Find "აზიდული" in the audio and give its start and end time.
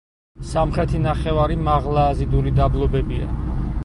2.13-2.55